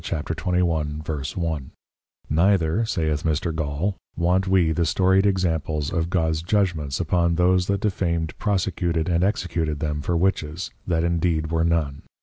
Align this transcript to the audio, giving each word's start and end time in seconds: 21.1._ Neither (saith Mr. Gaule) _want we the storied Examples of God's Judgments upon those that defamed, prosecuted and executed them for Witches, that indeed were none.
21.1._ 0.03 1.69
Neither 2.27 2.85
(saith 2.85 3.21
Mr. 3.23 3.53
Gaule) 3.53 3.93
_want 4.19 4.47
we 4.47 4.71
the 4.71 4.87
storied 4.87 5.27
Examples 5.27 5.93
of 5.93 6.09
God's 6.09 6.41
Judgments 6.41 6.99
upon 6.99 7.35
those 7.35 7.67
that 7.67 7.81
defamed, 7.81 8.35
prosecuted 8.39 9.07
and 9.07 9.23
executed 9.23 9.79
them 9.79 10.01
for 10.01 10.17
Witches, 10.17 10.71
that 10.87 11.03
indeed 11.03 11.51
were 11.51 11.63
none. 11.63 12.01